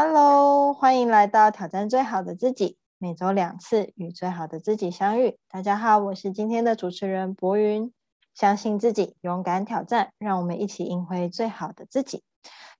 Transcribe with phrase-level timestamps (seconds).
[0.00, 5.38] Hello，欢迎来到挑战最好的自己，每周两次与最好的自己相遇。
[5.50, 7.92] 大家好，我是今天的主持人博云。
[8.32, 12.22] 相信自己，勇敢挑战，让我们一起赢回最好的自己。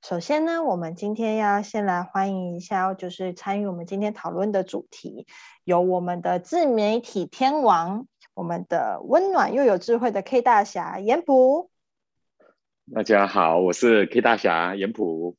[0.00, 5.26] 首先呢，我们今天要先来欢迎一下，就是参与我们今天讨论的主题，
[5.64, 11.68] 有我们的自媒体天王，我们的温暖又有智慧的 K 大侠严普。
[12.94, 15.34] 大家好，我是 K 大侠严普。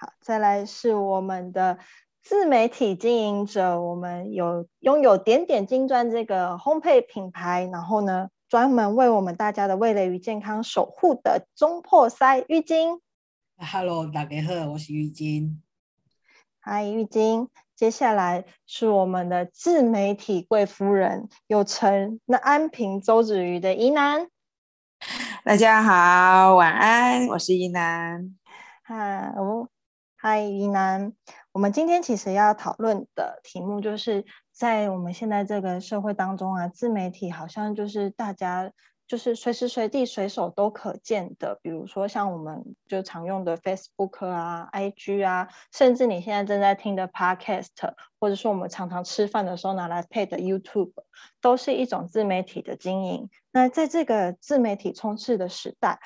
[0.00, 1.76] 好，再来是我们的
[2.22, 13.00] 自媒体经营者，我们有拥有点点金砖这个烘焙品牌，然后呢，专门为我们大家的味蕾与健康守护的中破塞浴巾。
[13.56, 15.56] Hello，大家好，我是浴巾。
[16.60, 17.48] 嗨，浴巾。
[17.74, 24.28] 接下来是我们的自媒体贵夫人，又称那安平周子瑜的宜南。
[25.42, 28.36] 大家好，晚安，我是宜南。
[28.84, 29.68] 嗨，我。
[30.20, 31.12] 嗨，宜南。
[31.52, 38.72] 我们今天其实要讨论的题目，就是在我们现在这个社会当中啊，自媒体好像就是大家
[39.06, 41.60] 就是随时随地随手都可见的。
[41.62, 47.68] 比如说像我们就常用的 Facebook 啊、IG 啊，甚至你现在正在听的 Podcast，
[48.18, 50.94] 或者说我们常常吃饭的时候拿来配的 YouTube，
[51.40, 53.30] 都是一种自媒体的经营。
[53.52, 56.00] 那在这个自媒体充斥的时代，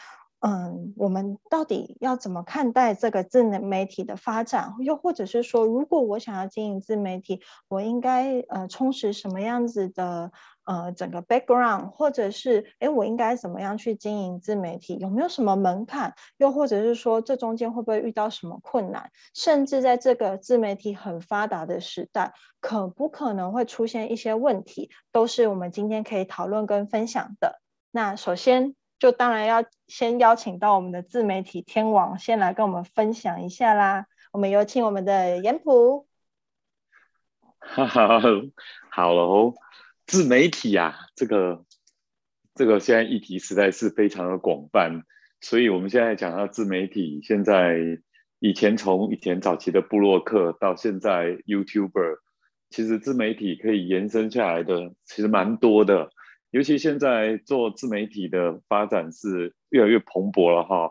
[0.45, 4.75] 嗯，我们到底要怎么看待这个自媒体的发展？
[4.81, 10.33] 又或者是说，如果我想要经营自媒体，我应该呃充实什么样子的
[10.65, 14.97] 呃整个 background，或者是哎，我应该怎么样去经营自媒体？
[14.97, 16.13] 有没有什么门槛？
[16.39, 19.13] 又或者是说，这中间会不会遇到什么困难？
[19.35, 24.91] 甚至在这个自媒体很发达的时代，可不可能会出现一些问题？
[25.13, 27.61] 都是我们今天可以讨论跟分享的。
[27.93, 28.75] 那首先。
[29.03, 34.07] 就当然要先邀请到我们的自媒体天王，先来跟我们分享一下啦。
[34.31, 36.07] 我们有请我们的严普。
[37.59, 38.21] 哈哈，
[38.93, 39.55] 好了哦，
[40.07, 41.65] 自媒体啊，这个
[42.55, 45.03] 这个现在议题实在是非常的广泛，
[45.41, 47.81] 所以我们现在讲到自媒体，现在
[48.39, 52.19] 以前从以前早期的布洛克到现在 YouTuber，
[52.71, 56.12] 其实自媒体可以延伸下来的其实蛮多的。
[56.53, 60.91] 尤其现在做自媒体的发展是越来越蓬勃了哈，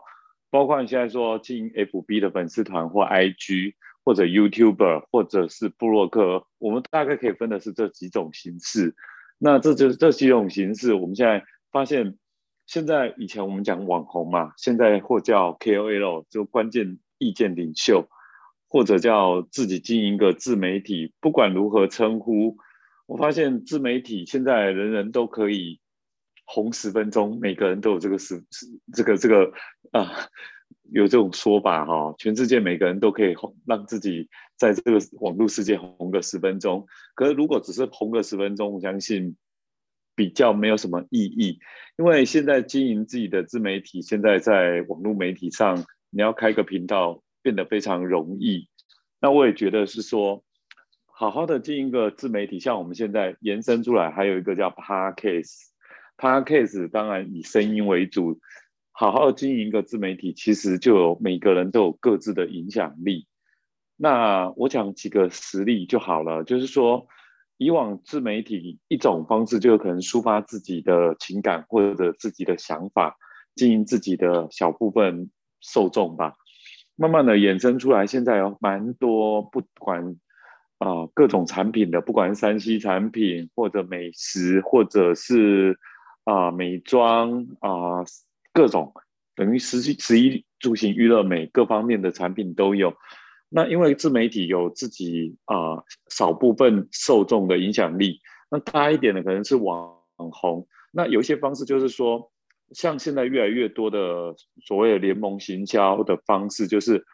[0.50, 3.74] 包括你现在说进 FB 的粉丝团或 IG
[4.04, 8.96] 或者 YouTuber 或者是布洛克，我们大概可以分的是这几种形式。
[9.38, 12.18] 那这就是这几种形式，我们现在发现，
[12.66, 18.08] 现在以前我们讲网红嘛，现在或叫 KOL，就关键意见领袖，
[18.68, 22.56] 或者叫自己经营一个自媒体，不管如何称呼。
[23.12, 25.78] 我发现自媒体现在人人都可以
[26.46, 28.42] 红十分钟，每个人都有这个十
[28.94, 29.52] 这个这个
[29.90, 30.10] 啊，
[30.90, 32.14] 有这种说法哈。
[32.16, 36.86] 全世界每个人都可以红，让自己在这个网络世界红个十分钟。
[37.14, 39.36] 可是如果只是红个十分钟，我相信
[40.16, 41.58] 比较没有什么意义，
[41.98, 48.68] 因为现在经营自己的自媒体，现在在网络媒体上，你要开个频道变得非常容易。
[49.20, 50.42] 那我也觉得是说。
[51.22, 58.40] 好好的经营一个自媒体，像我们现在延伸出来，还有一个叫 Podcast，Podcast 当然以声音为主。
[58.90, 63.28] 好好经营一个自媒体，其实就有每个人都有各自的影响力。
[63.96, 67.06] 那我讲几个实例就好了，就是说，
[67.56, 73.16] 以往自媒体一种方式，就有可能抒发自己的情感或者自己的想法，
[73.54, 75.30] 经营自己的小部分
[75.60, 76.34] 受众吧。
[76.96, 80.16] 慢慢的衍生出来，现在有蛮多不管。
[80.82, 85.78] 啊，各种产品的，不管是三 C 产品，或者美食，或者是
[86.24, 88.02] 啊美妆啊，
[88.52, 88.92] 各种
[89.36, 92.92] 等于十十一住行娱乐美各方面的产品都有。
[93.48, 98.20] 那因为自媒体有自己啊少部分受众的影响力，
[98.50, 99.94] 那大一点的可能是网
[100.32, 100.66] 红。
[100.90, 102.32] 那有一些方式就是说，
[102.72, 104.34] 像现在越来越多的
[104.66, 107.04] 所谓的联盟行销的方式，就是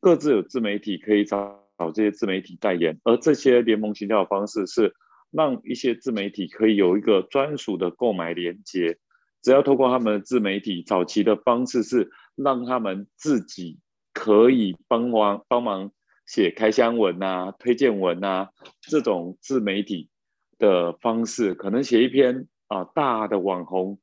[0.00, 1.58] 各自有自媒体可以找。
[1.80, 4.94] 找这些自媒体代言，而这些联盟行销的方式是
[5.30, 8.98] 让一些自媒体可以有一个专属的购买链接，
[9.40, 13.78] 只要透过他们的自媒体，早期的方式是让他们自己
[14.12, 15.90] 可以帮忙帮忙
[16.26, 18.50] 写开箱文啊、推荐文啊
[18.82, 20.10] 这种自媒体
[20.58, 23.98] 的方式，可能写一篇啊大的网红，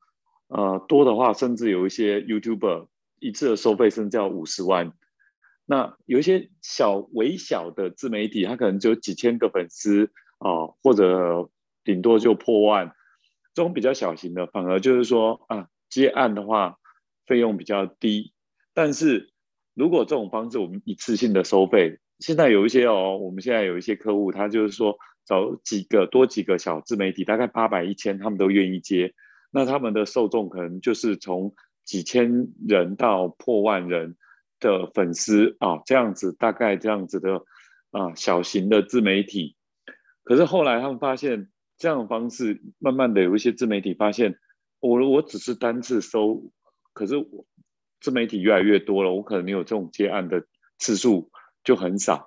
[0.48, 2.88] 呃多的话，甚至有一些 YouTuber
[3.20, 4.92] 一次的收费甚至要五十万。
[5.70, 11.50] 那有一些小微小的自媒体，它可能只有几千个粉丝啊，或者
[11.84, 12.94] 顶多就破万。
[13.52, 16.78] 这种比较小型的，反而就是说啊，接案的话
[17.26, 18.32] 费用比较低。
[18.72, 19.30] 但是
[19.74, 29.12] 如果这种方式我们一次性的收费，现在有一些哦，我们现在有一些客户，他就是说找几个多几个小自媒体，大概八百一千，他们都愿意接。
[29.50, 31.54] 那他们的受众可能就是从
[31.84, 34.16] 几千人到破万人
[34.60, 37.42] 的粉丝啊，这样子大概这样子的
[37.90, 39.56] 啊小型的自媒体。
[40.24, 44.36] 可是后来他们发现，这样的方式慢慢的有一些自媒体发现，
[44.80, 46.50] 我我只是单次收，
[46.92, 47.14] 可是
[48.00, 50.44] 自媒体越来越多了，我可能有这种接案的
[50.78, 51.30] 次数。
[51.64, 52.26] 就很少，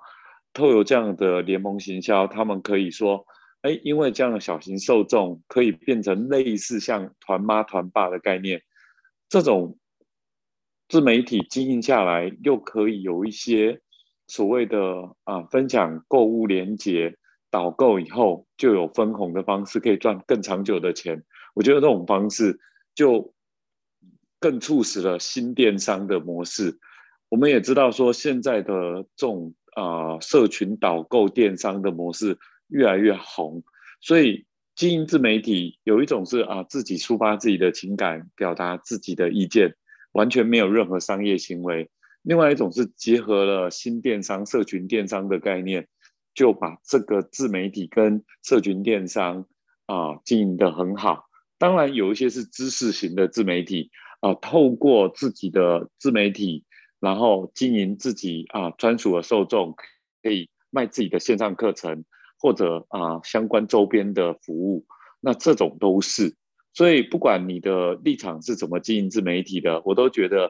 [0.52, 3.26] 透过这样的联盟行销，他们可以说，
[3.62, 8.62] 哎，因为这样的小型受众可以变成类似像团妈团爸的概念，
[9.28, 9.78] 这种
[10.92, 13.80] 自媒体经营下来，又可以有一些
[14.26, 14.76] 所谓的
[15.24, 17.16] 啊分享购物连接，
[17.50, 21.24] 导购以后就有分红的方式，可以赚更长久的钱。
[21.54, 22.60] 我觉得这种方式
[22.94, 23.32] 就
[24.38, 26.78] 更促使了新电商的模式。
[27.30, 32.36] 我们也知道说，现在的这种啊社群导购电商的模式
[32.68, 33.64] 越来越红，
[34.02, 39.74] 所以经营自媒体有一种是啊自己抒发自己的情感，表达自己的意见，
[40.12, 41.88] 完全没有任何商业行为；
[42.22, 45.88] 另外一种是结合了新电商、社群电商的概念，
[46.34, 49.46] 就把这个自媒体跟社群电商
[49.86, 51.24] 啊经营的很好。
[51.58, 56.64] 当然，有一些是知识型的自媒体啊，透过自己的自媒体。
[57.02, 59.74] 然后经营自己啊专属的受众，
[60.22, 62.04] 可以卖自己的线上课程
[62.38, 64.86] 或者啊相关周边的服务，
[65.18, 66.36] 那这种都是。
[66.74, 70.46] 所以不管你的立场是怎么经营自媒体的，我都觉得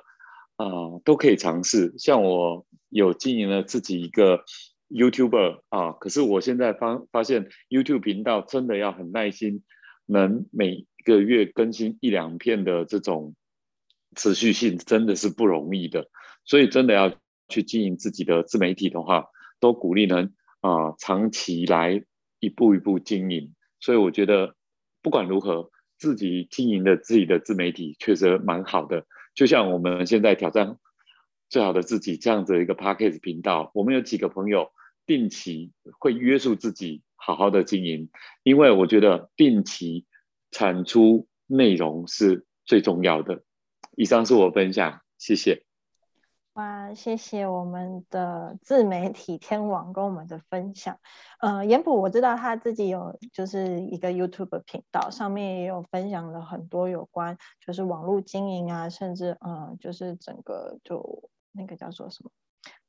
[0.56, 0.66] 啊
[1.04, 1.92] 都可以尝试。
[1.98, 4.44] 像我有经营了自己一个
[4.88, 9.64] YouTuber 啊，可是我现在发发现 YouTube 频道真的要很耐心，
[10.06, 13.34] 能每个月更新一两片的这种
[14.14, 16.06] 持续性，真的是不容易的。
[16.44, 17.12] 所以真的要
[17.48, 19.26] 去经营自己的自媒体的话，
[19.58, 22.04] 都鼓励人啊长期来
[22.38, 23.52] 一步一步经营。
[23.80, 24.54] 所以我觉得
[25.02, 25.70] 不管如何，
[26.02, 29.06] 自己经营的自己的自媒体确实蛮好的。
[29.36, 30.76] 就像我们现在挑战
[31.48, 34.72] 最好的自己这样子一个 p a c k a g e 频道，我们有几个朋友
[35.06, 35.70] 定期
[36.00, 38.10] 会约束自己好好的经营，
[38.42, 40.06] 因为我觉得定期
[40.50, 43.44] 产出内容是最重要的。
[43.96, 45.62] 以上是我分享，谢谢。
[46.54, 50.98] 哇，谢谢我们的自媒体天王跟我们的分享。
[51.40, 62.30] 呃，严普我知道他自己有就是一个 YouTube 频道，上面也有分享了很多有关就是网络经营啊，甚至呃就是整个就那个叫做什么，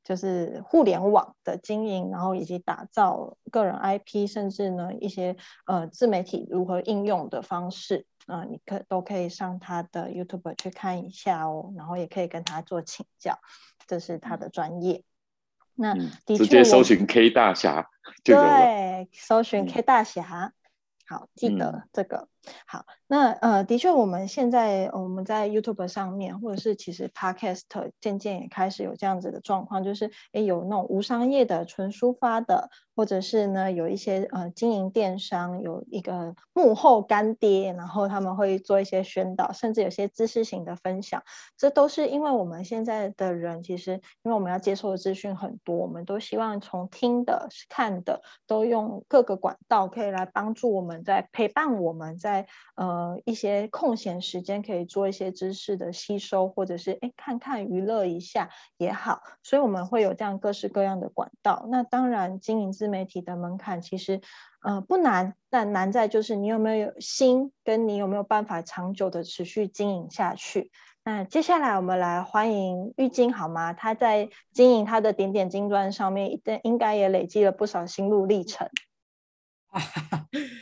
[0.03, 8.05] 就是互联网的经营，然后以及打造个人 IP，甚至呢一些呃自媒体如何应用的方式。
[8.27, 13.39] 啊，你可都可以上他的 YouTube 去看一下哦，然后也可以跟他做请教，
[13.87, 15.03] 这是他的专业。
[15.75, 17.89] 那直接搜寻 K 大侠
[18.23, 20.53] 就对，搜寻 K 大侠。
[21.07, 22.29] 好，记得这个
[22.65, 22.85] 好。
[23.07, 27.61] 那呃，的确，我们现在我们在 YouTube 上面，或者是其实 Podcast
[28.01, 41.21] 渐渐也开始有这样子的状况，就是诶，有那种无商业的纯抒发的，或者是呢，有一些呃经营电商有一个幕后干爹，然后他们会做一些宣导，甚至有些知识型的分享。
[41.55, 43.91] 这都是因为我们现在的人，其实
[44.23, 51.03] 因为我们要接受的资讯很多，我们都希望从听的、看的，都用各个管道可以来帮助我们。
[51.03, 61.67] 在陪伴我们在在呃一些空闲时间，可以做一些知识的吸收，或者是哎看看娱乐一下也好，所以我们会有这样各式各样的管道。
[61.69, 64.19] 那当然，经营自媒体的门槛其实
[64.63, 70.71] 呃不难，但难在就是你有没有心，跟你有没有办法长久的持续经营下去。
[71.05, 73.73] 那接下来我们来欢迎玉晶好吗？
[73.73, 78.69] 他在经营他的点点金砖上面，应该也累积了不少心路历程。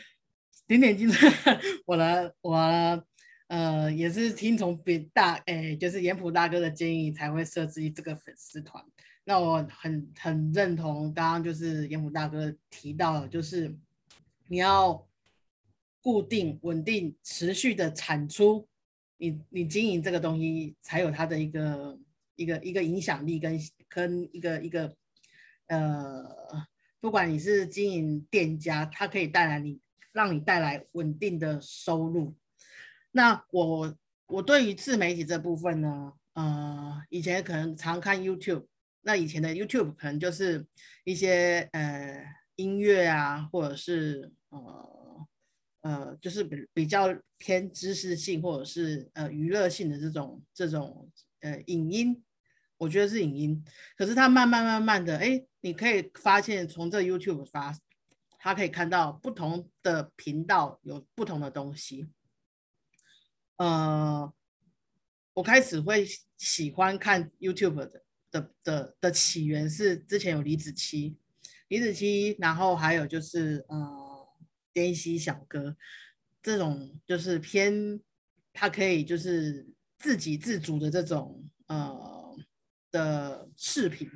[0.66, 1.08] 点点金，
[1.86, 3.04] 我呢，我
[3.48, 8.82] 呃也是听从别大诶，就是严普大哥的建议才会设置这个粉丝团。
[9.24, 13.76] 那我很很认同刚刚就是严普大哥提到的，就是
[14.48, 15.06] 你要
[16.00, 18.66] 固定、稳定、持续的产出，
[19.18, 21.98] 你你经营这个东西才有它的一个
[22.36, 24.96] 一个一个影响力跟跟一个一个
[25.66, 26.24] 呃，
[27.00, 29.78] 不管你是经营店家，它可以带来你。
[30.12, 32.34] 让你带来稳定的收入。
[33.10, 38.66] 那我我对于自媒体这部分呢，呃，以前可能常看 YouTube，
[39.02, 40.66] 那以前的 YouTube 可能就是
[41.04, 42.24] 一些呃
[42.56, 45.26] 音乐啊，或者是呃
[45.82, 52.22] 呃，就是比比较偏知识性或者是呃娱乐性的这种这种呃影音。
[52.78, 53.64] 我觉得是影音，
[53.96, 57.72] 可是它慢慢慢慢的，哎，你可以发现从这 YouTube 发，
[58.44, 62.08] 它可以看到不同的频道有不同的东西。
[63.56, 64.34] 呃，
[65.32, 66.04] 我开始会
[66.36, 71.14] 喜欢看 YouTube 的的的的起源是之前有李子柒，
[71.68, 74.28] 李子柒，然后还有就是呃，
[74.72, 75.76] 滇西小哥
[76.42, 78.00] 这种就是偏，
[78.52, 82.20] 他可以就是自给自足的这种呃。
[82.90, 84.06] 的视频，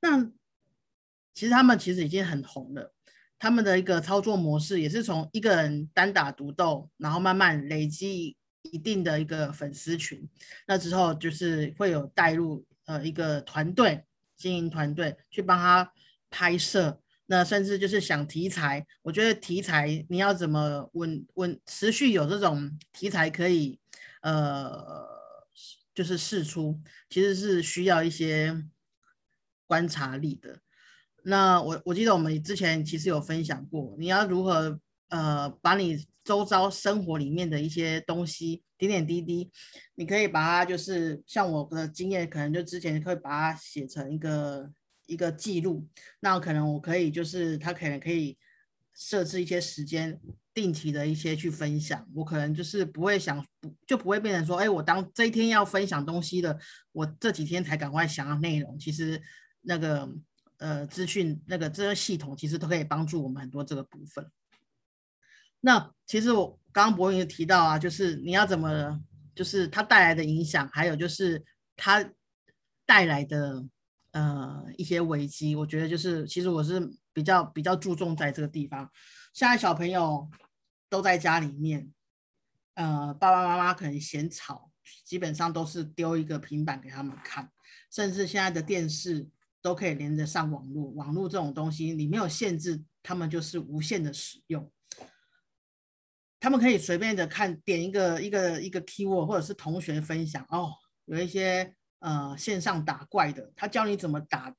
[0.00, 0.24] 那
[1.32, 2.92] 其实他们其实已经很红了。
[3.38, 10.28] 他们的一个操作模式也是从一个人单打独斗，然后慢慢累积一定的一个粉丝群。
[10.66, 14.04] 那之后就是会有带入呃一个团队
[14.36, 15.92] 经营团队去帮他
[16.30, 17.00] 拍摄。
[17.26, 23.78] 那甚至就是想题材，我觉得题材你要怎么稳稳持续有这种题材可以
[24.22, 25.16] 呃。
[25.94, 26.80] 就是试出，
[27.10, 28.64] 其实是需要一些
[29.66, 30.60] 观察力的。
[31.22, 39.50] 那我我记得我们之前其实有分享过，你要如何呃把你周遭生活里面的一些东西点点滴滴，
[39.94, 44.70] 你可以把它就是像我的经验，可能就之前可以把它写成一个
[45.06, 45.86] 一个记录。
[46.20, 48.36] 那可能我可以就是他可能可以
[48.94, 50.20] 设置一些时间。
[50.54, 56.58] 定期的一些去分享，我可能就是不会想，不就不会变成说，哎，我当这一天要分享东西的，
[56.90, 58.76] 我这几天才赶快想要内容。
[58.76, 59.22] 其实
[59.60, 60.12] 那个
[60.58, 64.30] 呃资讯那个这个系统，其实都可以帮助我们很多这个部分。
[65.60, 69.02] 那其实我刚刚博云提到啊，就是你要怎么，
[69.34, 71.44] 就是它带来的影响，还有就是
[71.76, 72.08] 它
[72.86, 73.64] 带来的
[74.12, 76.80] 呃一些危机，我觉得就是其实我是
[77.12, 78.90] 比较比较注重在这个地方。
[79.32, 80.30] 现在小朋友。
[80.90, 81.92] 都在家里面，
[82.72, 84.70] 呃，爸爸妈妈可能嫌吵，
[85.04, 87.52] 基本上都是丢一个平板给他们看，
[87.90, 89.28] 甚至现在的电视
[89.60, 94.70] 都可以连着上网络，网络这种东西你没有限制，他们就是无限的使用，
[96.38, 100.72] 他们可以随便的看，点一个一个一个 keyword，或者是同学分享哦，
[101.06, 104.54] 有一些呃线上打怪的，他教你怎么打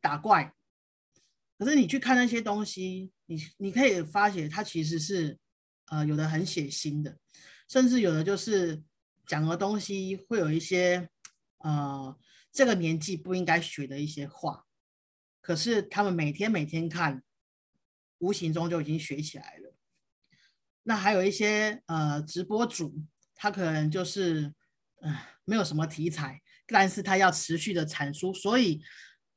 [0.00, 0.54] 打怪，
[1.58, 5.38] 可是你去看那些东西，你你可以发现它其实是。
[5.86, 7.18] 呃，有的很血腥的，
[7.68, 8.82] 甚至有的就是
[9.26, 11.06] 讲的东西会有一些
[11.58, 12.16] 呃，
[12.52, 14.66] 这个年纪不应该学的一些话，
[15.40, 17.22] 可是他们每天每天看，
[18.18, 19.74] 无形中就已经学起来了。
[20.82, 22.94] 那还有一些呃直播主，
[23.34, 24.52] 他可能就是
[25.00, 28.82] 嗯没有什么题材，但是他要持续的产出，所以。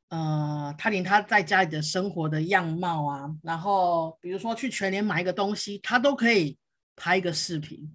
[0.10, 6.58] 呃，他连他在家里的生活的样貌啊，然后比如说去全联买一个东西，他都可以
[6.96, 7.92] 拍一个视频。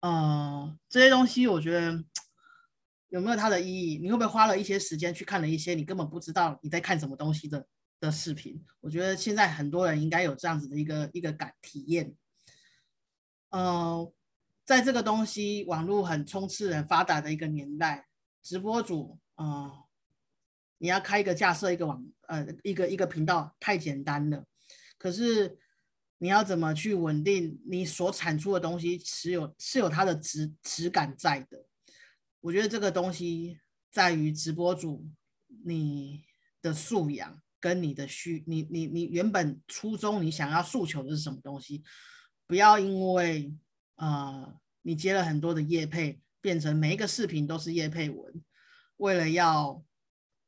[0.00, 2.04] 呃，这些东西我觉得
[3.08, 3.98] 有没有它的意义？
[3.98, 7.66] 你会不会花了一些时间去看了一些你根本不知道你在看什么东西的
[8.00, 8.64] 的视频？
[8.80, 12.14] 我觉得现在很多人应该有这样子的一个一个感体验。
[13.50, 14.12] 呃，
[14.64, 18.06] 在这个东西网络很充斥、很发达的一个年代，
[18.42, 19.82] 直播主啊。
[20.78, 24.44] 你要开一个架设一个网呃一个一个频道太简单了，
[24.98, 25.58] 可是
[26.18, 31.65] 你要怎么去稳定你所产出的东西是有是有它的质质感在的？
[32.40, 33.58] 我觉得这个东西
[33.90, 35.08] 在于直播主
[35.64, 36.24] 你
[36.62, 41.82] 的素养跟你的需你你你原本初衷你想要诉求的是什么东西？
[42.46, 43.54] 不要因为
[43.96, 48.44] 呃你接了很多的业配，变成每一个视频都是业配文，
[48.96, 49.82] 为了要。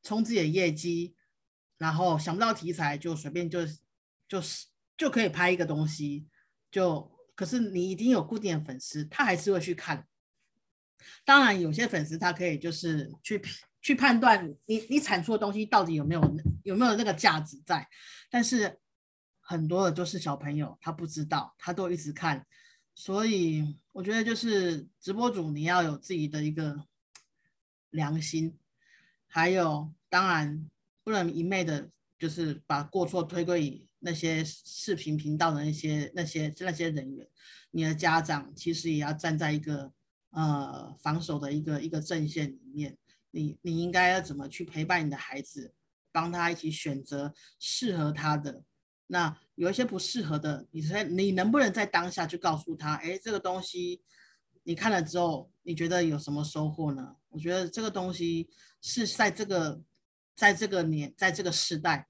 [0.04, 1.16] 冲自己的业绩，
[1.76, 3.58] 然后想不到题材就随便就
[4.28, 4.66] 就是
[4.96, 6.28] 就可以拍一个东西，
[6.70, 10.06] 就可是你已经有固定的粉丝，他还是会去看。
[11.24, 13.42] 当然，有些粉丝他可以就是去
[13.80, 17.88] 去判断你你产出的东西到底有没有有没有那个价值在，
[18.30, 18.78] 但是
[19.40, 22.46] 很多的都是小朋友，他不知道，他都一直看，
[22.94, 26.84] 所以我觉得就是直播主你要有自己的一个
[27.90, 28.56] 良心。
[29.30, 30.66] 还有，当然
[31.04, 37.28] 不能一昧的，就是把过错推给那些视频频道的那些、那些、那些人员。
[37.70, 39.92] 你的家长其实也要站在一个
[40.30, 42.96] 呃防守的一个一个阵线里面。
[43.30, 45.74] 你你应该要怎么去陪伴你的孩子，
[46.10, 48.62] 帮他一起选择适合他的。
[49.06, 54.02] 那有一些不适合的，你在你能不能在当下就告诉他，哎，这个东西
[54.62, 57.16] 你看了之后，你觉得有什么收获呢？
[57.28, 58.48] 我觉得这个东西。
[58.80, 59.82] 是在这个，
[60.36, 62.06] 在这个年，在这个时代，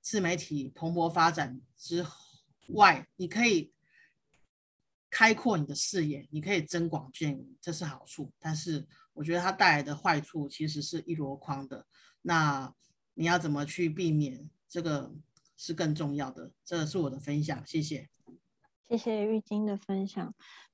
[0.00, 2.04] 自媒体蓬勃发展之
[2.70, 3.72] 外，你可以
[5.10, 8.32] 开阔你的视野，你可以增广见闻，这是好处。
[8.38, 11.84] 但是我觉得它带来的坏处其实是一箩筐的。
[12.22, 12.72] 那
[13.14, 14.48] 你要怎么去避免？
[14.68, 15.12] 这个
[15.56, 16.52] 是更重要的。
[16.64, 18.08] 这是我的分享，谢谢。
[18.88, 20.32] 谢谢玉晶的分享。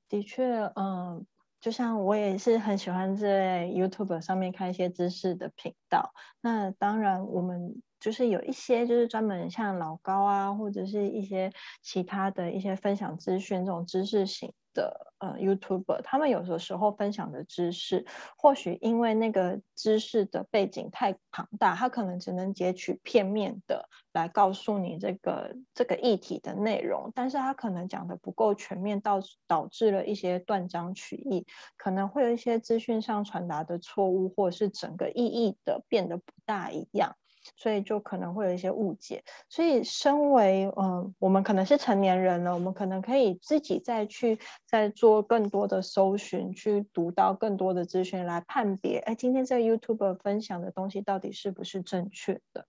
[0.08, 0.44] 的确，
[0.76, 1.26] 嗯，
[1.60, 6.12] 就像我也是很喜欢在 YouTube 上面看一些知识的频道。
[6.40, 7.82] 那当然，我们。
[8.06, 11.50] 就是有一些就是专门像老高啊，或者是一些
[11.82, 18.06] 其他的一些分享资讯这种知识型的呃 YouTuber，他们有的时候分享的知识，
[18.38, 31.44] 或许因为那个知识的背景太庞大，他可能只能截取片面的来告诉你这个这个议题的内容，但是他可能讲的不够全面，导导致了一些断章取义，
[31.76, 37.16] 可能会有一些资讯上传达的错误，或者是整个意义的变得不大一样。
[37.56, 52.66] 所以就可能会有一些误解，所以身为嗯，我们可能是成年人了，我们可能可以自己再去再做更多的搜寻，去读到更多的资讯来判别，哎，今天这个 YouTube 分享的东西到底是不是正确的？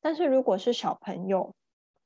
[0.00, 1.54] 但是如果是小朋友，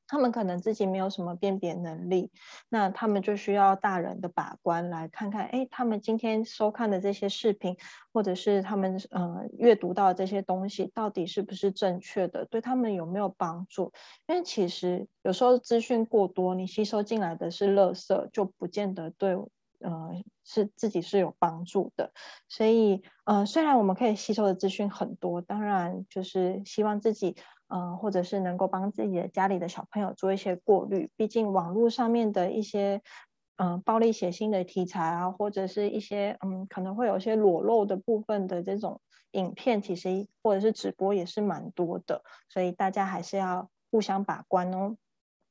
[0.07, 2.31] 他们可能自己没有什么辨别能力，
[2.69, 7.77] 那他们就需要大人的把关来看看，哎，他们今天收看的这些视频，
[8.13, 13.93] 或者是他们呃阅读到这些东西，到底是不是正确的，对他们有没有帮助？
[14.27, 19.37] 因为其实有时候资讯过多，你吸收进来的是垃圾，就不见得对
[19.85, 22.11] 呃是自己是有帮助的。
[22.49, 27.37] 所以呃，虽然我们可以吸收的资讯很多，当然就是希望自己。
[27.67, 33.01] 呃，或者是能够帮自己的家里的小朋友做一些过滤，毕竟网络上面的一些
[33.57, 39.01] 嗯暴力血腥的题材啊，或者是一些嗯可能会有一些裸露的部分的这种
[39.33, 44.97] 影片，其实或者是直播也是蛮多的，所以大家还是要互相把关哦。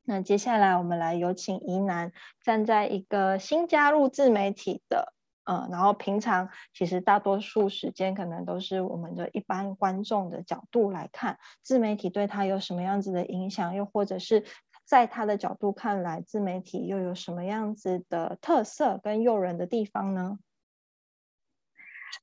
[0.06, 5.14] 那接下来我们来有请宜南站在一个新加入自媒体的。
[5.46, 14.46] 嗯，然后平常其实大多数时间可能都是我们的一般观众的角度来看自媒体对他有什么样子的影响，又或者是
[14.86, 20.40] 在他的角度看来，自媒体又有什么样子的特色跟诱人的地方呢？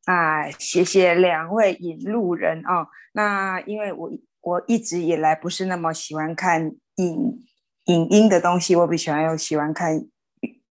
[0.07, 2.88] 啊，谢谢两位引路人哦。
[3.12, 7.45] 那因为我我一直以来不是那么喜欢看影
[7.92, 10.07] 影音的东西，我比喜欢又喜欢看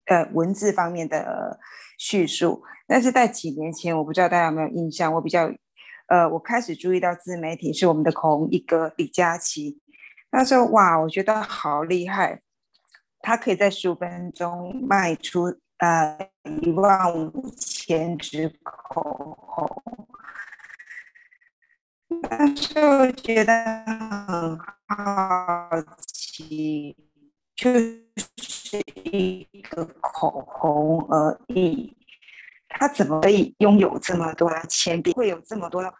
[0.06, 1.58] 呃文字方面的。
[1.96, 5.48] 叙述，但是在几年前，我不知道大家有没有印象，我比较，
[6.08, 9.80] 呃，我开始注意到自媒体是我们的口红一哥李佳琦。
[10.32, 12.42] 那时候哇，我觉得好厉害，
[13.20, 15.44] 他可以在十五分钟卖出
[15.78, 16.28] 呃
[16.62, 19.82] 一万五千支口红。
[22.22, 23.54] 那时候觉得
[24.26, 25.70] 很好
[26.08, 26.96] 奇，
[27.64, 28.04] 就。
[28.36, 31.96] 是一个口红而已，
[32.68, 35.92] 他怎么可以拥有这么多的铅笔，会有这么多的？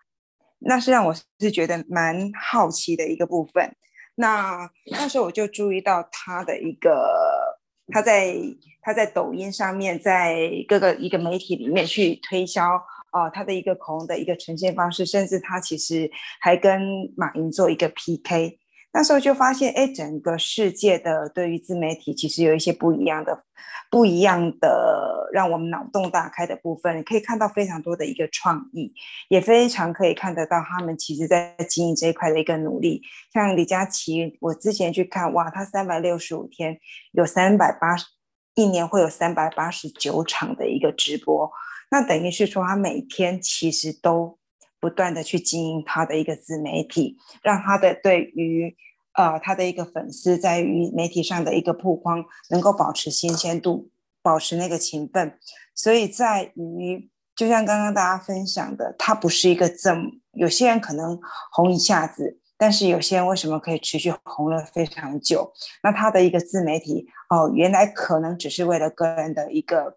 [0.61, 3.75] 那是让我是觉得蛮好奇的一个部分。
[4.17, 7.57] 那 那时候我就注意到他的一个，
[7.89, 8.37] 他在
[8.83, 16.81] 他在抖音上面，在各个一个媒体里面去推销啊，他的一个口红的一个呈现方式，甚至他其实还跟
[17.17, 18.59] 马云做一个 PK。
[18.97, 23.43] 那时候就发现，哎，整个世界的对于自媒体其实有一些不一样的、
[23.91, 28.95] 不一样的让我们脑洞大开的部分，可以看到非常多的一个创意，
[29.29, 33.03] 也非常可以看得到他们其实在经营这一块的一个努力。
[33.33, 36.79] 像李佳琦，我之前去看，哇，他三百六十五天
[37.11, 38.07] 有三百八十，
[38.55, 41.51] 一年会有三百八十九场的一个直播，
[41.91, 44.39] 那等于是说他每天其实都。
[44.85, 48.77] 不断的去经营他的一个自媒体，让他的对于
[49.15, 53.89] 呃他的一个粉丝在于媒体上的一个曝光能够保持新鲜度，
[54.21, 55.39] 保持那个勤奋。
[55.75, 61.19] 所以在于就像刚刚大家分享的，他不是一个这么有些人可能
[61.51, 65.51] 红一下子，但是有些人为什么可以持续红了非常久？
[65.83, 69.97] 那他的一个自媒体哦，原来可能只是为了个人的一个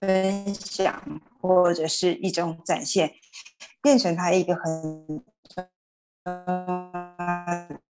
[0.00, 3.12] 分享或者是一种展现。
[3.84, 5.22] 变成他一个很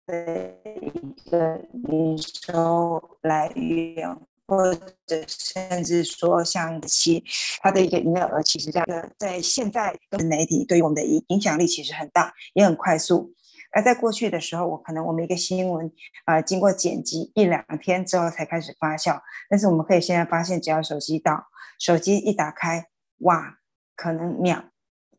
[0.07, 4.09] 的一个营收来源，
[4.47, 7.25] 或者甚至说像其
[7.61, 9.99] 他的一个营业额，其实这样的在现在
[10.29, 13.35] 媒体对于我们的影影响力其实很大，也很快速。
[13.73, 15.91] 而在过去的时候，我可能我们一个新闻
[16.25, 21.49] 啊，经过剪辑一两天之后才开始发酵，但是我们可以现在发现，只要手机到，
[21.81, 22.87] 手机一打开，
[23.23, 23.59] 哇，
[23.97, 24.67] 可能秒。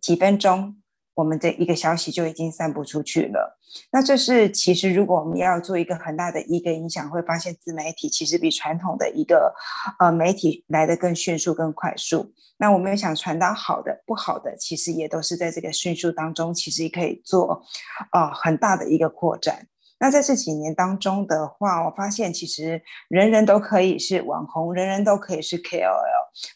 [0.01, 0.81] 几分钟，
[1.13, 3.59] 我们的一个消息就已经散布出去了。
[3.91, 9.53] 那这是其实，如果我们要做一个很大的一个影响，会发现自媒体其实比传统的一个
[9.99, 12.33] 呃媒体来的更迅速、更快速。
[12.57, 17.63] 那我们想传达好的、不好的，其实也都是在这个迅速当中，其实也可以做
[18.11, 19.67] 呃很大的一个扩展。
[20.01, 25.85] 那在这几年当中的话，我发现其实人人都可以是网红，人人都可以是 KOL，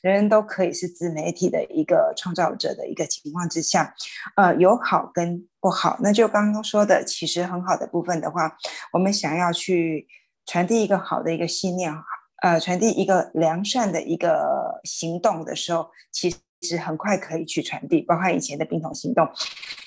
[0.01, 3.93] 人人都可以是自媒体的一个创造者的一个情况之下，
[4.35, 5.99] 呃，有好跟不好。
[6.01, 8.51] 那就刚刚说的，其实很好的部分的话，
[8.91, 10.07] 我们想要去
[10.47, 11.93] 传递一个好的一个信念，
[12.41, 16.37] 呃，传递一个良善的一个行动的时候，其实。
[16.83, 19.23] 很快可以去传递，包括以前的冰桶行动，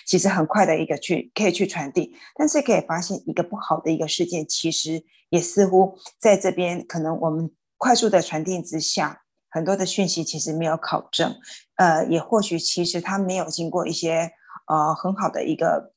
[0.08, 2.16] 其实很快的一个去可以去传递。
[2.34, 11.36] 但是可以发现一个不好的一个事件，其实也似乎在这边可能我们快速的传递之下，很多的讯息其实没有考证，
[11.76, 14.30] 呃，也或许其实它没有经过一些
[14.66, 15.92] 呃很好的一个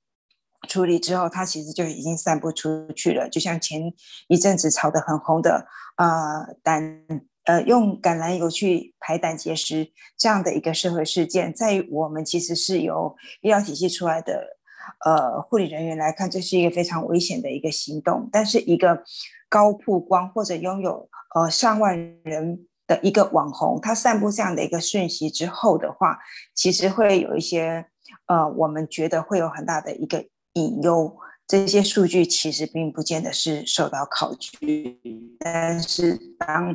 [0.67, 3.30] 处理之后，它其实就已经散布出去了。
[3.30, 3.82] 就像前
[4.28, 7.06] 一阵子炒得很红的呃胆。
[7.45, 14.58] 呃，用橄榄油去排胆结石这样的一个社会事件，在于我们其实是由医疗体系出来的
[15.06, 18.30] 呃护理人员来看，这是一个非常危险的一个行动。
[18.32, 19.04] 但是，一个
[19.49, 26.19] 高曝光或者拥有呃上万人的一个网红，他散布这样的一个讯息之后的话，
[26.54, 27.86] 其实会有一些
[28.27, 30.23] 呃，我们觉得会有很大的一个
[30.54, 31.17] 隐忧。
[31.47, 34.97] 这些数据其实并不见得是受到考据，
[35.38, 36.73] 但是当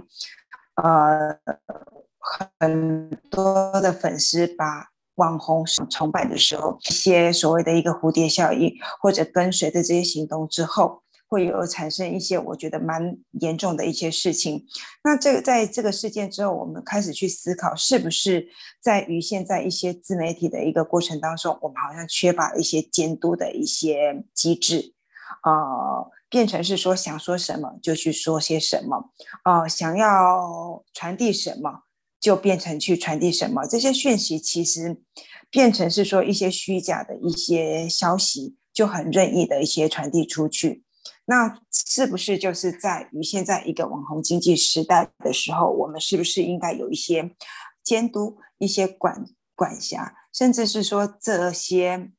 [0.76, 1.38] 呃，
[2.58, 14.66] 很多的粉丝把网红崇拜的时候，一些所谓的一个蝴蝶效应，或者跟随着这些行动之后，会有产生一些我觉得蛮严重的一些事情。
[15.02, 18.46] 那这个在这个事件之后，我们开始去思考，是不是
[18.82, 24.92] 在于现在一些自媒体的一个过程当中，我们好像缺乏一些监督的一些机制
[25.40, 26.04] 啊。
[26.28, 29.10] 变成是说想说什么就去说些什么，
[29.44, 31.84] 哦，想要传递什么
[32.18, 33.64] 就变成去传递什么。
[33.64, 35.00] 这些讯息其实
[35.50, 40.82] 变成是说一些虚假的一些消息，就很任意的一些传递出去。
[41.26, 47.30] 那是不是就是在于现在一个网红经济时代的时候，我们是不是应该有一些
[47.84, 52.10] 监督、一些管管辖，甚至是说这些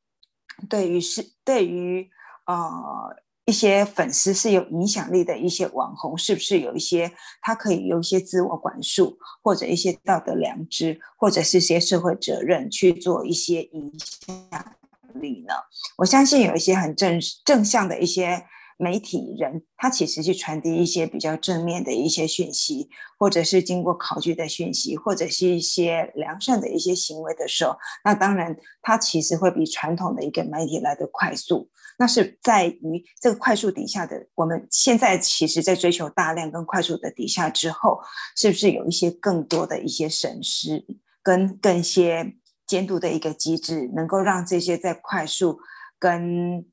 [0.68, 2.08] 对于是对于
[2.46, 3.27] 呃。
[3.48, 14.76] 一些粉丝是有影响力的一些网红，是不是有一些他可以有一些自我管束，或者一些道德良知，或者是一些社会责任去做一些影响
[15.14, 15.54] 力呢？
[15.96, 18.44] 我相信有一些很正正向的一些
[18.78, 22.88] 媒体人，他其实去传递一些比较正面的一些讯息，
[23.18, 31.68] 或者是经过考据的讯息，或者是一些良善的一些行为的时候，那当然他其实会比传统的一个媒体来的快速。
[31.98, 38.00] 那是在于这个快速底下的，我们现在其实，在追求大量跟快速的底下之后，
[38.36, 40.86] 是不是有一些更多的一些审视
[41.24, 42.36] 跟更些
[42.68, 45.58] 监督的一个机制，能够让这些在快速
[45.98, 46.64] 跟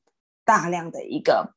[0.44, 1.56] 大量的一个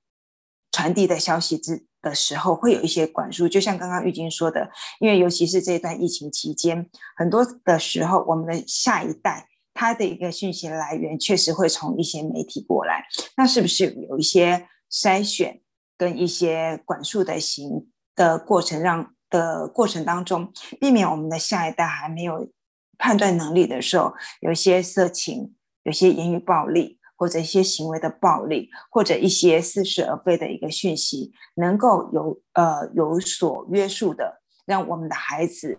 [0.71, 3.47] 传递的消息之的时候，会有一些管束？
[3.47, 9.47] 就像刚刚玉晶说的，因为尤其是这段疫情期间，很多的时候，我们的下一代。
[9.71, 13.05] 他的一个讯息来源确实会从一些媒体过来，
[13.37, 15.61] 那是不是有一些筛选
[15.97, 20.51] 跟一些管束的行的过程，让的过程当中，
[20.81, 22.49] 避免我们的下一代还没有
[22.97, 35.77] 判断能力的时候，有一些色情、有些言语暴力或者一些行为的暴力，或者一些似是而非的一个讯息，能够有呃有所约束的，让我们的孩子，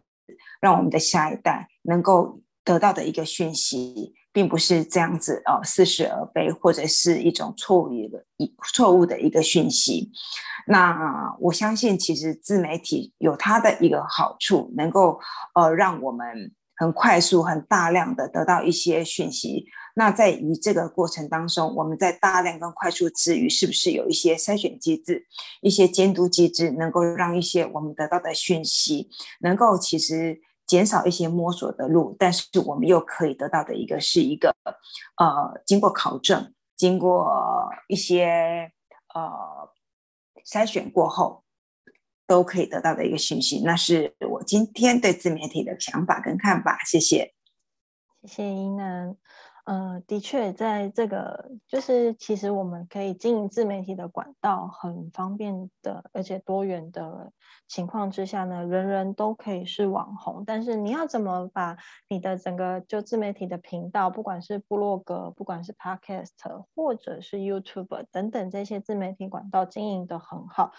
[0.61, 2.41] 让我们的下一代能够。
[2.63, 10.13] 得到的一个讯息，并不是这样子哦，似是而非，或者是一种错误的、一错误的一个讯息。
[10.67, 15.19] 那我相信，其实自媒体有它的一个好处，能够
[15.55, 19.67] 呃让我们很快速、很大量的得到一些讯息。
[19.95, 25.27] 那在于这个过程当中，我们在大量跟快速之余，是不是有一些筛选机制、
[25.61, 30.41] 一些监督机制，能够让一些我们得到的讯息，能够其实。
[30.71, 34.55] 减少一些摸索的路，但是我们又可以得到的一个是一个，
[35.17, 37.29] 呃，经过考证、经过
[37.89, 38.71] 一些
[39.13, 39.69] 呃
[40.47, 41.43] 筛选过后，
[42.31, 43.61] 都可以得到的一个讯息。
[43.65, 46.79] 那是我今天对自媒体的想法跟看法。
[46.85, 47.35] 谢谢，
[48.23, 49.17] 谢谢伊南。
[49.65, 57.33] 嗯，的确，在这个就是其实我们可以经营自媒体的管道很方便的，而且多元的
[57.69, 60.45] 情况之下呢，人人都可以是网红。
[60.47, 61.77] 但是你要怎么把
[62.09, 70.73] 你的整个就自媒体的频道，不管是部落格，不管是 Podcast，或者是 YouTube 等等这些自媒体管道经营的很好，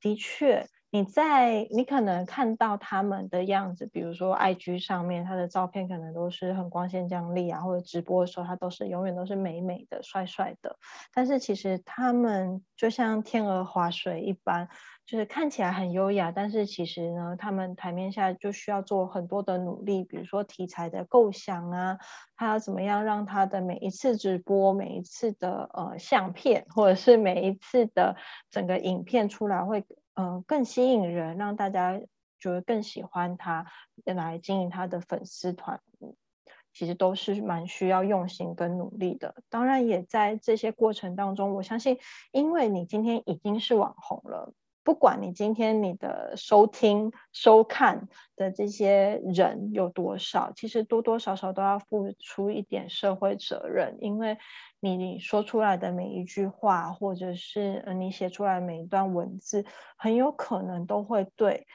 [0.00, 0.68] 的确。
[0.96, 10.78] 你在你可能看到他们的样子，比如说 IG 上面他的照片可能都是很光鲜亮丽啊，或者直播的时候他都是永远都是美美的、帅帅的。
[11.12, 14.70] 但是其实他们就像天鹅划水一般，
[15.04, 21.98] 就是看起来很优雅，但是其实呢，他们台面下就需要做很多的努力，比如说题材的构想啊，
[22.36, 28.16] 他要怎么样让他的每一次直播、每一次的呃相片，或者是每一次的
[28.50, 29.84] 整个影片出来会。
[30.16, 32.00] 嗯，更吸引人，让大家
[32.40, 33.64] 觉得更喜欢他，
[34.04, 35.80] 来经营他的粉丝团，
[36.72, 39.34] 其实都是蛮需要用心跟努力的。
[39.48, 41.98] 当然，也在这些过程当中，我相信，
[42.32, 44.52] 因为你今天已经是网红了。
[44.86, 54.38] 不管你今天你的收听、收看的这些人有多少，其实多多少少都要付出一点社会责任，因为
[54.78, 59.64] 你你说出来的每一句话，或者是你写出来每一段文字，
[59.96, 61.66] 很有可能都会对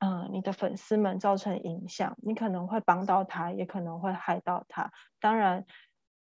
[0.00, 2.18] 嗯你的粉丝们造成影响。
[2.22, 4.92] 你可能会帮到他，也可能会害到他。
[5.20, 5.64] 当然，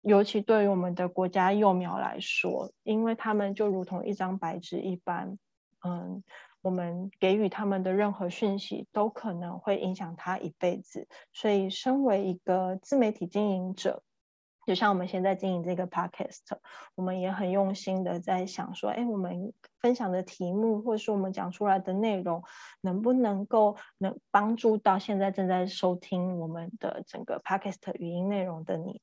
[0.00, 5.38] 尤其对于我们的国家幼苗来说，因为他们就如同一张白纸一般。
[5.82, 6.22] 嗯，
[6.62, 11.08] 我们给予他们的任何讯息都可能会影响他一辈子。
[11.32, 14.02] 所以，身为一个自媒体经营者，
[14.66, 16.58] 就像我们现在经营这个 podcast，
[16.94, 22.44] 我们也很用心的在想说，哎，我们分享的题目或是我们讲出来的内容，
[22.82, 29.00] 能不能够能帮助到现在正在收听我们的整个 podcast 语音内容的你？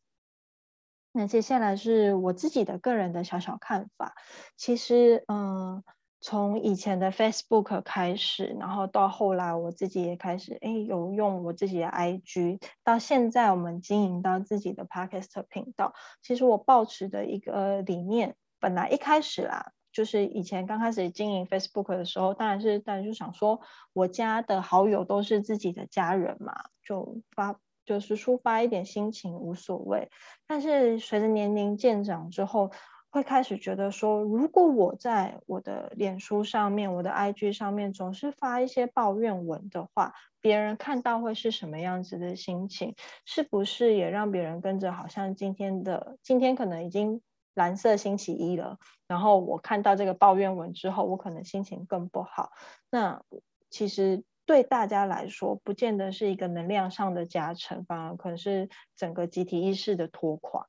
[1.12, 4.14] 那接下来是我自己的个人的小小看法。
[4.56, 5.84] 其实，嗯。
[6.20, 15.94] 从以前的 Facebook 开始，然后到后来我自己也开始，哎，有用我自己的 IG，到现在我们经营到自己的 Podcast 频道。
[16.24, 23.62] 其实我抱持的一个理念，本来一开始啦，就是以前刚开始经营 Facebook 的时候，当然是当然就想说，
[23.94, 26.54] 我家的好友都是自己的家人嘛，
[26.84, 30.10] 就发就是抒发一点心情无所谓。
[30.48, 32.72] 但是随着年龄渐长之后，
[33.18, 42.94] 会开始觉得说，如果我在我的脸书上面、我的 IG 上面总是发一些抱怨文的话，别人看到会是什么样子的心情？
[43.26, 47.24] 是不是也让别人跟着好像今天的今天可能已经
[47.56, 48.78] 蓝色星期一了，
[49.08, 52.52] 然后我看到这个抱怨文之后，我可能心情更不好。
[52.92, 53.24] 那
[53.72, 60.68] 其实对大家来说，不见得是一个能量上的加成，反而可能是整个集体意识的拖垮。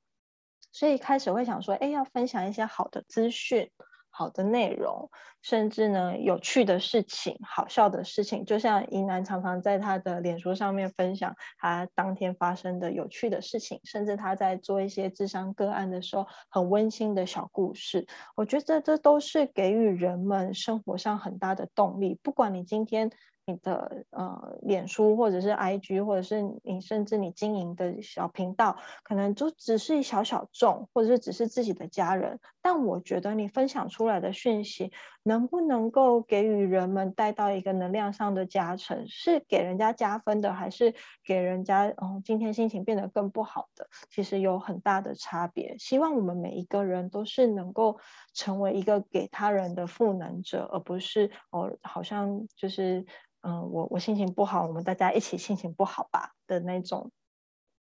[0.73, 3.71] 所以开始会想说，哎，要分享一些好的资讯、
[4.11, 5.11] 好的内容，
[5.43, 8.45] 甚至呢有趣的事情、好笑的事情。
[8.45, 18.07] 就像怡南常常在他的脸书上面分享他当天发生的有趣的事情，甚至他在做一些智商个案的时候很温馨的小故事。
[18.37, 22.19] 我觉得这都是给予人们生活上很大的动力。
[22.23, 23.11] 不管你今天。
[23.51, 32.41] 你的呃，脸书或者是 IG，或者是你甚至你经营的小频道，可能就只是一小小众，或者是只是自己的家人。
[32.61, 34.93] 但我觉得你分享出来的讯息，
[35.29, 43.89] 能不能够给予人们带到一个能量上的加成，是给人家加分的，还是给人家嗯今天心情变得更不好的？
[44.11, 45.77] 其实有很大的差别。
[45.79, 47.99] 希望我们每一个人都是能够
[48.33, 53.07] 成为一个给他人的赋能者，而不是哦，好像就是。
[53.41, 57.13] 嗯，我我心情不好，我们大家一起心情不好吧的那种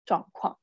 [0.05, 0.59] 状况。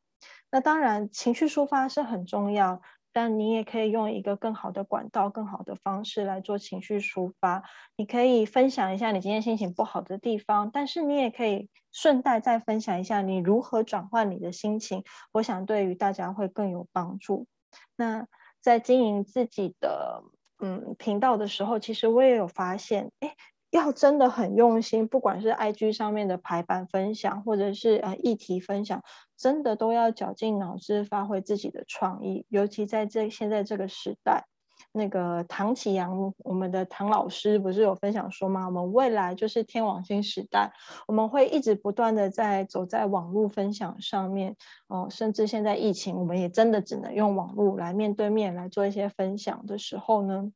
[0.51, 2.81] 那当然，情绪抒发是很重要，
[3.13, 7.63] 但你也可以用一个更好的管道、更好的方式来做情绪抒发。
[7.95, 15.03] 你可以分享一下你今天心情不好的地方，但是你也可以顺带再分享一下你如何转换你的心情。
[15.33, 17.47] 我想对于大家会更有帮助。
[17.95, 18.27] 那
[18.61, 20.23] 在经营自己的
[20.59, 23.35] 嗯频道的时候，其实我也有发现，哎。
[23.71, 29.01] 要真的很用心，不管是 IG 上面的排版分享，或者是呃议题分享，
[29.37, 32.45] 真的都要绞尽脑汁发挥自己的创意。
[32.49, 34.45] 尤其在这现在这个时代，
[34.91, 38.65] 那个唐启阳，我们的唐老师不是有分享说吗？
[38.65, 40.73] 我们未来就是天网星时代，
[41.07, 44.57] 我们会一直不断的在走在网络分享上面
[44.87, 50.51] 哦，甚至现在疫情，我们也真的只能用网络来面对面来做一些分享的时候呢，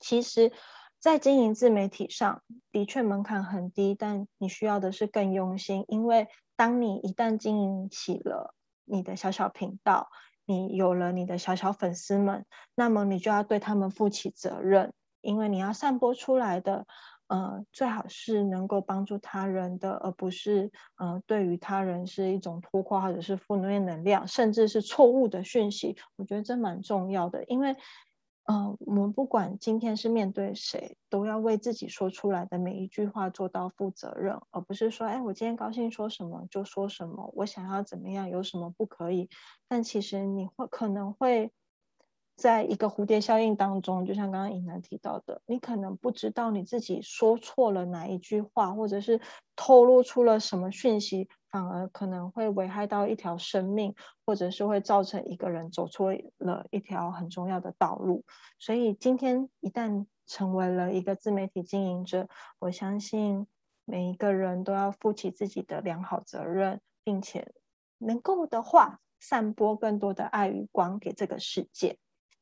[0.00, 0.52] 其实。
[1.06, 2.42] 在经营自媒体上
[2.72, 5.84] 的确门槛很低，但你需要的是更用心。
[5.86, 10.08] 因为当你一旦经营起了你的小小频道，
[10.46, 16.86] 你有了你的小小粉丝们，那么你就要对他们负起责任，因为你要散播出来的。
[17.28, 25.96] 呃，最好是能够帮助他人的，而不是呃，对于他人是一种拖垮或者是负面能量，甚至是错误的讯息。
[26.16, 27.76] 我觉得这蛮重要的，因为
[28.46, 39.28] 呃，我们不管今天是面对谁，都要为自己说出来的每一句话做到负责任，而不是说，哎，我今天高兴说什么就说什么，我想要怎么样，有什么不可以？
[39.68, 41.52] 但其实你会可能会。
[42.38, 49.22] 在一个蝴蝶效应当中，就像刚刚尹楠提到的，你可能不知道你自己说错了哪一句话，或者是
[49.56, 53.94] 透露出了什么讯息，反而可能会危害到一条生命，
[54.26, 58.26] 或者是会造成一个人走错了一条很重要的道路。
[58.58, 63.46] 所以今天一旦成为了一个自媒体经营者，我相信
[63.86, 67.54] 每一个人都要负起自己的良好责任，并且
[67.96, 71.96] 能够的话，散播更多的爱与光给这个世界。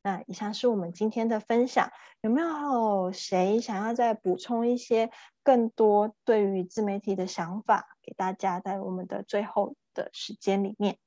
[0.06, 1.90] 那以上是我们今天的分享，
[2.20, 5.10] 有没有谁想要再补充一些
[5.42, 8.60] 更多对于自媒体的想法给大家？
[8.60, 10.98] 在我们的最后的时间里面，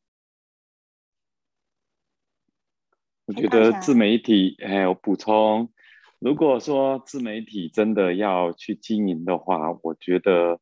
[3.25, 5.71] 我觉得自媒体还有补充，
[6.17, 10.59] 如果说自媒体真的要去经营的话，我觉得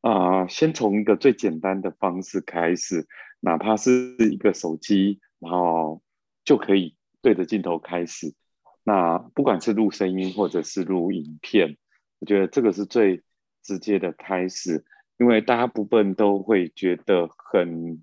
[0.00, 3.06] 啊，先从一个最简单的方式开始，
[3.38, 6.02] 哪怕是一个手机，然后
[6.44, 6.96] 就可以。
[7.22, 8.34] 对着镜头开始，
[8.82, 11.76] 那不管是录声音或者是录影片，
[12.18, 13.22] 我觉得这个是最
[13.62, 14.84] 直接的开始，
[15.18, 18.00] 因为大部分都会觉得很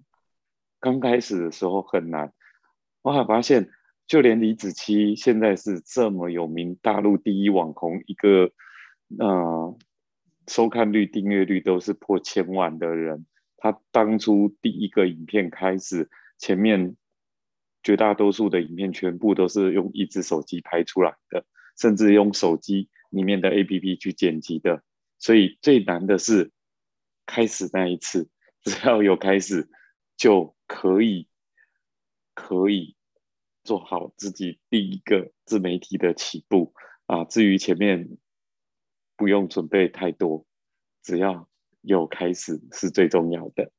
[0.79, 2.31] 刚开始的时候很难。
[3.01, 3.69] 我还发现，
[4.05, 8.51] 就连李子柒现在是这么有名，大陆第一网红，一个
[9.17, 9.77] 呃
[10.47, 13.25] 收看率、订阅率都是破千万的人，
[13.57, 16.95] 他当初第一个影片开始前面。
[17.87, 21.45] 绝大多数的影片全部都是用一只手机拍出来的，
[21.79, 24.83] 甚至用手机里面的 APP 去剪辑的。
[25.19, 26.51] 所以最难的是
[27.25, 28.27] 开始那一次，
[28.61, 29.69] 只要有开始，
[30.17, 31.29] 就可以
[32.33, 32.97] 可以
[33.63, 36.73] 做好自己第一个自媒体的起步
[37.05, 37.23] 啊。
[37.23, 38.17] 至于前面
[39.15, 40.45] 不用准备太多，
[41.01, 41.47] 只要
[41.79, 43.71] 有开始是最重要的。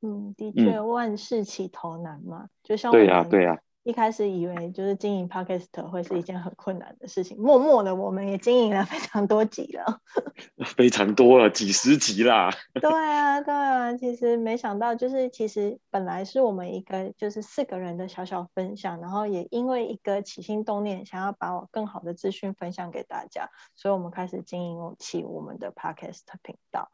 [0.00, 10.00] 嗯，的确，万事起头难嘛，就像对呀，对呀，一开始以为就是经营 podcast 会是一件很困难的事情，默默的我们也经营了非常多集了，
[10.76, 12.50] 非常多了，几十集啦。
[12.80, 26.90] 对啊，对啊，其实没想到，就是其实本来是我们一个就是四个人的小小分享，然后也因为一个起心动念，想要把我更好的资讯分享给大家，所以我们开始经营起我们的 podcast 频道。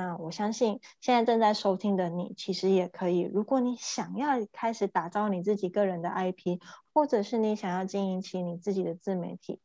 [0.00, 3.22] 那我相信现在正在收听的你，其实也可以。
[3.22, 6.60] 如果你想要开始打造你自己个人的 IP，
[6.94, 9.60] 或者是你想要经营起你自己的自媒体，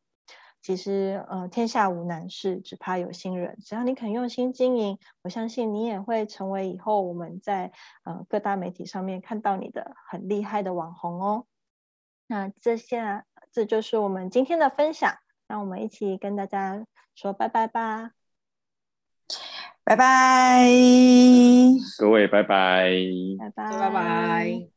[0.59, 3.59] 其实呃，天下无难事，只怕有心人。
[3.63, 7.71] 只要你肯用心经营，我相信你也会成为以后我们在
[8.03, 11.45] 呃各大媒体上面看到你的很厉害的网红哦。
[12.25, 15.13] 那这些这就是我们今天的分享，
[15.47, 18.22] 让我们一起跟大家说拜拜吧。
[19.85, 20.65] 拜拜，
[21.97, 22.89] 各位拜拜，
[23.37, 23.79] 拜拜。
[23.79, 24.72] 拜拜。